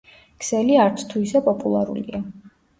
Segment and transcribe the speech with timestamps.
[0.45, 2.27] ქსელი არცთუ ისე პოპულარულია.